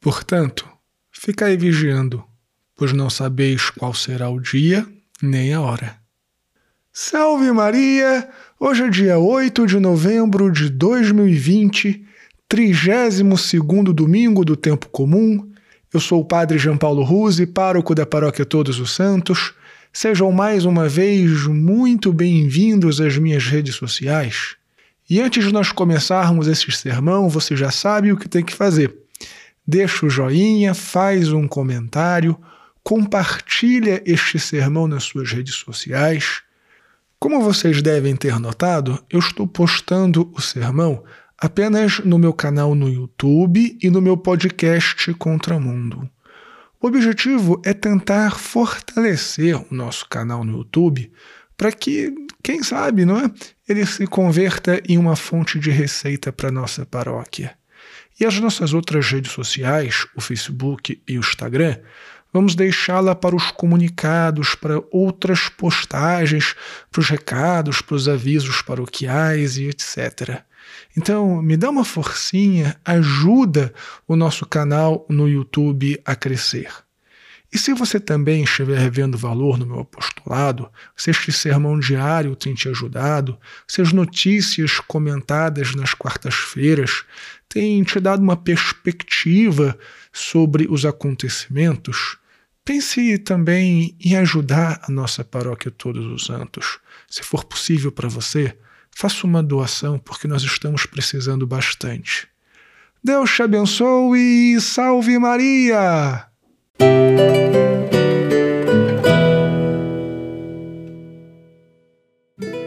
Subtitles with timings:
[0.00, 0.66] Portanto,
[1.12, 2.24] ficai vigiando,
[2.74, 4.86] pois não sabeis qual será o dia
[5.22, 5.94] nem a hora.
[6.90, 8.26] Salve Maria!
[8.58, 12.02] Hoje é dia 8 de novembro de 2020,
[12.48, 13.22] 32
[13.94, 15.46] domingo do tempo comum.
[15.92, 19.52] Eu sou o Padre João Paulo Ruse, pároco da Paróquia Todos os Santos.
[19.92, 24.56] Sejam mais uma vez muito bem-vindos às minhas redes sociais.
[25.10, 28.99] E antes de nós começarmos esse sermão, você já sabe o que tem que fazer.
[29.72, 32.36] Deixa o joinha, faz um comentário,
[32.82, 36.42] compartilha este sermão nas suas redes sociais.
[37.20, 41.04] Como vocês devem ter notado, eu estou postando o sermão
[41.38, 46.10] apenas no meu canal no YouTube e no meu podcast Contramundo.
[46.82, 51.12] O objetivo é tentar fortalecer o nosso canal no YouTube
[51.56, 53.30] para que, quem sabe, não é?
[53.68, 57.59] ele se converta em uma fonte de receita para nossa paróquia.
[58.20, 61.78] E as nossas outras redes sociais, o Facebook e o Instagram,
[62.30, 66.54] vamos deixá-la para os comunicados, para outras postagens,
[66.92, 70.42] para os recados, para os avisos paroquiais e etc.
[70.94, 73.72] Então, me dá uma forcinha, ajuda
[74.06, 76.70] o nosso canal no YouTube a crescer.
[77.52, 82.54] E se você também estiver vendo valor no meu apostolado, se este sermão diário tem
[82.54, 87.04] te ajudado, se as notícias comentadas nas quartas-feiras
[87.48, 89.76] têm te dado uma perspectiva
[90.12, 92.18] sobre os acontecimentos,
[92.64, 96.78] pense também em ajudar a nossa paróquia Todos os Santos.
[97.08, 98.56] Se for possível para você,
[98.92, 102.28] faça uma doação, porque nós estamos precisando bastante.
[103.02, 106.29] Deus te abençoe e salve Maria!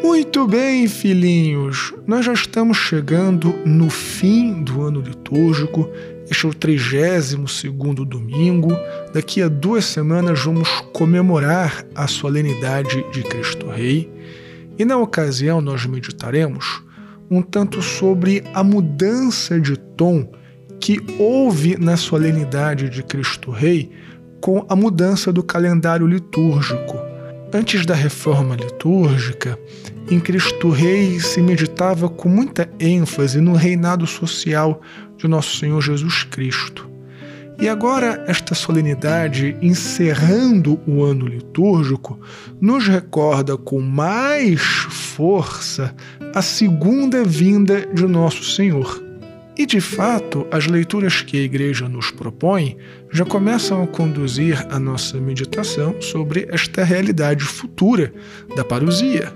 [0.03, 5.89] Muito bem, filhinhos, nós já estamos chegando no fim do ano litúrgico.
[6.29, 7.45] Este é o 32
[8.05, 8.69] domingo.
[9.13, 14.11] Daqui a duas semanas vamos comemorar a solenidade de Cristo Rei.
[14.77, 16.83] E na ocasião nós meditaremos
[17.29, 20.29] um tanto sobre a mudança de tom
[20.83, 23.89] que houve na solenidade de Cristo Rei
[24.41, 26.97] com a mudança do calendário litúrgico.
[27.53, 29.57] Antes da reforma litúrgica,
[30.11, 34.81] em Cristo Rei se meditava com muita ênfase no reinado social
[35.15, 36.91] de nosso Senhor Jesus Cristo.
[37.61, 42.19] E agora, esta solenidade, encerrando o ano litúrgico,
[42.59, 45.95] nos recorda com mais força
[46.35, 49.02] a segunda vinda de nosso Senhor.
[49.55, 52.75] E de fato, as leituras que a Igreja nos propõe
[53.11, 58.11] já começam a conduzir a nossa meditação sobre esta realidade futura
[58.55, 59.31] da parousia.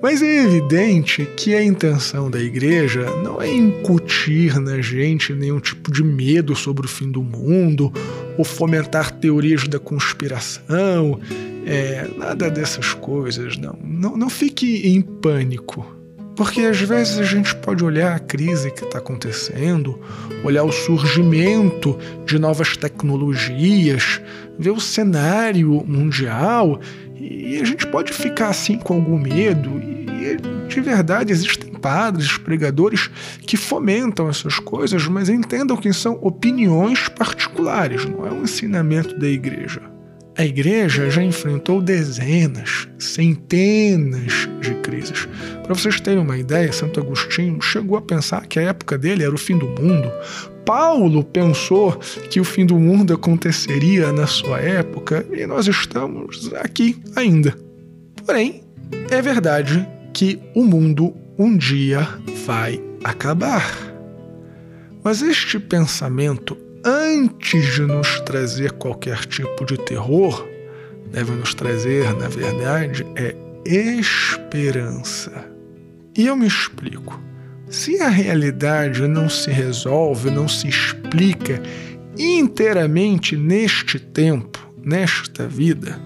[0.00, 5.90] Mas é evidente que a intenção da Igreja não é incutir na gente nenhum tipo
[5.90, 7.92] de medo sobre o fim do mundo
[8.36, 11.18] ou fomentar teorias da conspiração,
[11.66, 13.76] é, nada dessas coisas, não.
[13.82, 15.97] Não, não fique em pânico
[16.38, 19.98] porque às vezes a gente pode olhar a crise que está acontecendo,
[20.44, 24.20] olhar o surgimento de novas tecnologias,
[24.56, 26.80] ver o cenário mundial
[27.16, 29.68] e a gente pode ficar assim com algum medo.
[29.82, 30.36] E
[30.68, 33.10] de verdade existem padres, pregadores
[33.40, 39.26] que fomentam essas coisas, mas entendam que são opiniões particulares, não é um ensinamento da
[39.26, 39.97] igreja.
[40.38, 45.26] A igreja já enfrentou dezenas, centenas de crises.
[45.64, 49.34] Para vocês terem uma ideia, Santo Agostinho chegou a pensar que a época dele era
[49.34, 50.08] o fim do mundo.
[50.64, 51.98] Paulo pensou
[52.30, 57.58] que o fim do mundo aconteceria na sua época e nós estamos aqui ainda.
[58.24, 58.62] Porém,
[59.10, 59.84] é verdade
[60.14, 62.06] que o mundo um dia
[62.46, 63.76] vai acabar.
[65.02, 70.46] Mas este pensamento antes de nos trazer qualquer tipo de terror,
[71.10, 73.34] deve nos trazer, na verdade, é
[73.66, 75.32] esperança.
[76.16, 77.20] E eu me explico.
[77.68, 81.62] Se a realidade não se resolve, não se explica
[82.18, 86.00] inteiramente neste tempo, nesta vida,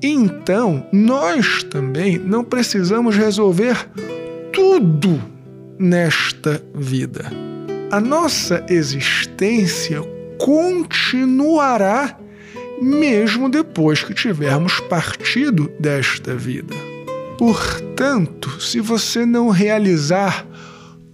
[0.00, 3.88] então nós também não precisamos resolver
[4.52, 5.20] tudo
[5.78, 7.43] nesta vida
[7.94, 10.02] a nossa existência
[10.36, 12.18] continuará
[12.82, 16.74] mesmo depois que tivermos partido desta vida.
[17.38, 20.44] Portanto, se você não realizar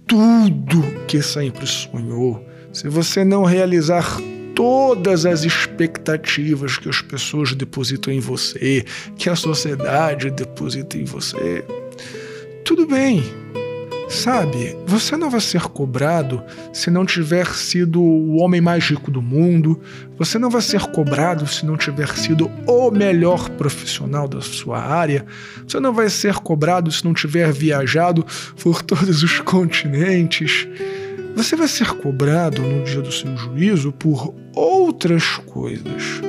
[0.07, 2.43] tudo que sempre sonhou,
[2.73, 4.19] se você não realizar
[4.55, 8.83] todas as expectativas que as pessoas depositam em você,
[9.19, 11.63] que a sociedade deposita em você,
[12.65, 13.23] tudo bem,
[14.11, 16.43] Sabe, você não vai ser cobrado
[16.73, 19.79] se não tiver sido o homem mais rico do mundo,
[20.17, 25.25] você não vai ser cobrado se não tiver sido o melhor profissional da sua área,
[25.65, 28.25] você não vai ser cobrado se não tiver viajado
[28.61, 30.67] por todos os continentes.
[31.33, 36.21] Você vai ser cobrado no dia do seu juízo por outras coisas.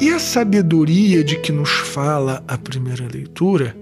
[0.00, 3.76] E a sabedoria de que nos fala a primeira leitura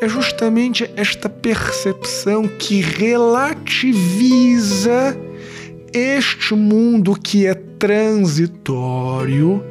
[0.00, 5.16] é justamente esta percepção que relativiza
[5.92, 9.62] este mundo que é transitório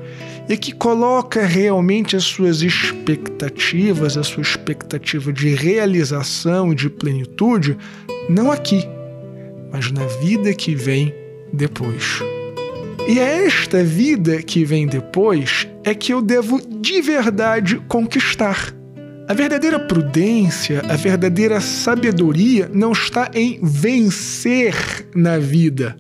[0.48, 7.78] e que coloca realmente as suas expectativas, a sua expectativa de realização e de plenitude,
[8.30, 8.84] não aqui,
[9.72, 11.14] mas na vida que vem
[11.54, 12.20] depois.
[13.08, 18.79] E é esta vida que vem depois é que eu devo de verdade conquistar.
[19.30, 24.74] A verdadeira prudência, a verdadeira sabedoria não está em vencer
[25.14, 25.96] na vida,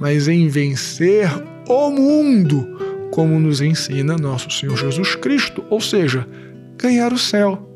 [0.00, 1.28] mas em vencer
[1.68, 2.66] o mundo,
[3.10, 6.26] como nos ensina nosso Senhor Jesus Cristo, ou seja,
[6.78, 7.73] ganhar o céu.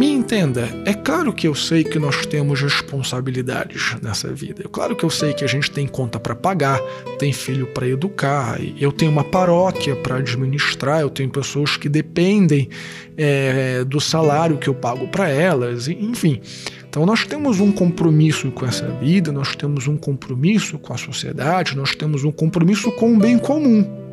[0.00, 4.62] Me entenda, é claro que eu sei que nós temos responsabilidades nessa vida.
[4.64, 6.80] É claro que eu sei que a gente tem conta para pagar,
[7.18, 12.66] tem filho para educar, eu tenho uma paróquia para administrar, eu tenho pessoas que dependem
[13.14, 16.40] é, do salário que eu pago para elas, enfim.
[16.88, 21.76] Então nós temos um compromisso com essa vida, nós temos um compromisso com a sociedade,
[21.76, 24.09] nós temos um compromisso com o bem comum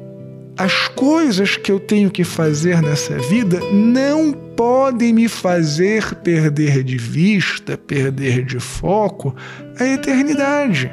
[0.58, 6.98] as coisas que eu tenho que fazer nessa vida não podem me fazer perder de
[6.98, 9.36] vista, perder de foco
[9.80, 10.92] a eternidade.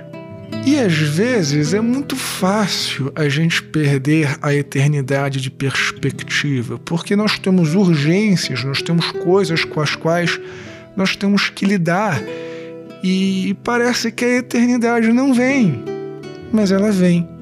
[0.66, 7.38] E às vezes é muito fácil a gente perder a eternidade de perspectiva, porque nós
[7.38, 10.38] temos urgências, nós temos coisas com as quais
[10.94, 12.22] nós temos que lidar.
[13.02, 15.82] E parece que a eternidade não vem,
[16.52, 17.33] mas ela vem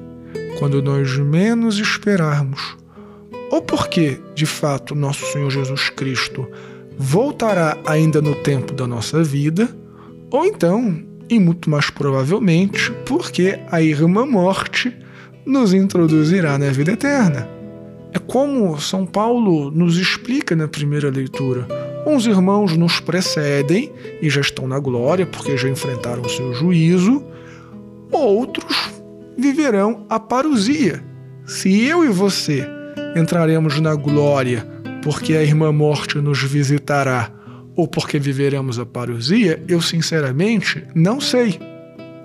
[0.63, 2.77] quando nós menos esperarmos,
[3.51, 6.47] ou porque, de fato, nosso Senhor Jesus Cristo
[6.97, 9.67] voltará ainda no tempo da nossa vida,
[10.31, 14.95] ou então, e muito mais provavelmente, porque a irmã morte
[15.45, 17.45] nos introduzirá na vida eterna.
[18.13, 21.67] É como São Paulo nos explica na primeira leitura.
[22.07, 27.21] Uns irmãos nos precedem e já estão na glória porque já enfrentaram o seu juízo,
[28.13, 28.92] outros
[29.37, 31.03] viverão a parousia.
[31.45, 32.67] Se eu e você
[33.15, 34.65] entraremos na glória
[35.03, 37.29] porque a irmã morte nos visitará
[37.75, 41.59] ou porque viveremos a parousia, eu sinceramente não sei.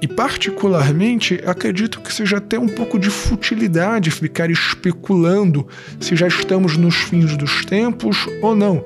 [0.00, 5.66] E, particularmente, acredito que seja até um pouco de futilidade ficar especulando
[5.98, 8.84] se já estamos nos fins dos tempos ou não.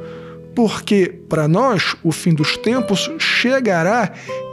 [0.55, 4.13] Porque, para nós, o fim dos tempos chegará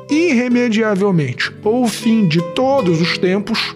[0.09, 3.75] irremediavelmente, ou o fim de todos os tempos,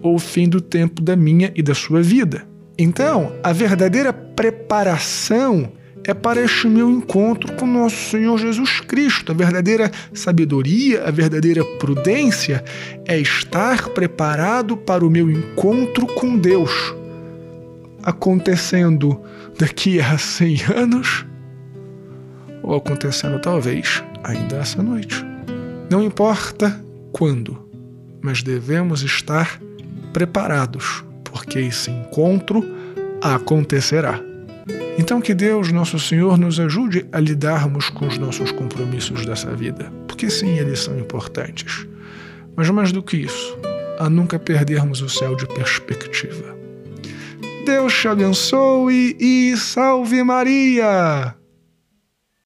[0.00, 2.46] ou o fim do tempo da minha e da sua vida.
[2.78, 5.72] Então, a verdadeira preparação
[6.04, 9.32] é para este meu encontro com nosso Senhor Jesus Cristo.
[9.32, 12.64] A verdadeira sabedoria, a verdadeira prudência
[13.06, 16.72] é estar preparado para o meu encontro com Deus.
[18.02, 19.20] Acontecendo
[19.56, 21.24] daqui a 100 anos,
[22.62, 25.31] ou acontecendo talvez ainda essa noite.
[25.92, 27.68] Não importa quando,
[28.22, 29.60] mas devemos estar
[30.10, 32.64] preparados, porque esse encontro
[33.20, 34.18] acontecerá.
[34.98, 39.92] Então, que Deus, nosso Senhor, nos ajude a lidarmos com os nossos compromissos dessa vida,
[40.08, 41.86] porque sim, eles são importantes.
[42.56, 43.58] Mas mais do que isso,
[43.98, 46.56] a nunca perdermos o céu de perspectiva.
[47.66, 51.41] Deus te abençoe e salve Maria!